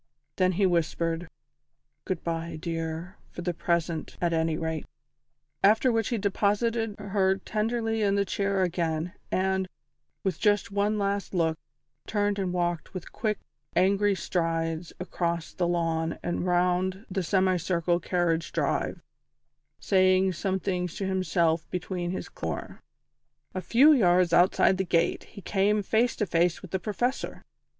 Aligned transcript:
Then 0.37 0.53
he 0.53 0.65
whispered: 0.65 1.27
"Good 2.05 2.23
bye, 2.23 2.57
dear, 2.59 3.17
for 3.29 3.43
the 3.43 3.53
present, 3.53 4.17
at 4.19 4.33
any 4.33 4.57
rate!" 4.57 4.87
After 5.63 5.91
which 5.91 6.07
he 6.07 6.17
deposited 6.17 6.95
her 6.97 7.35
tenderly 7.37 8.01
in 8.01 8.15
the 8.15 8.25
chair 8.25 8.63
again, 8.63 9.13
and, 9.31 9.67
with 10.23 10.39
just 10.39 10.71
one 10.71 10.97
last 10.97 11.35
look, 11.35 11.55
turned 12.07 12.39
and 12.39 12.51
walked 12.51 12.95
with 12.95 13.11
quick, 13.11 13.37
angry 13.75 14.15
strides 14.15 14.91
across 14.99 15.53
the 15.53 15.67
lawn 15.67 16.17
and 16.23 16.47
round 16.47 17.05
the 17.11 17.21
semi 17.21 17.57
circular 17.57 17.99
carriage 17.99 18.51
drive, 18.51 19.03
saying 19.79 20.31
some 20.33 20.59
things 20.59 20.95
to 20.95 21.05
himself 21.05 21.69
between 21.69 22.09
his 22.09 22.27
clenched 22.27 22.69
teeth, 22.69 22.69
and 22.73 22.73
thinking 22.73 22.89
many 23.51 23.53
more. 23.53 23.59
A 23.59 23.69
few 23.69 23.93
yards 23.93 24.33
outside 24.33 24.77
the 24.79 24.83
gate 24.83 25.25
he 25.25 25.41
came 25.43 25.83
face 25.83 26.15
to 26.15 26.25
face 26.25 26.63
with 26.63 26.71
the 26.71 26.79
Professor. 26.79 27.43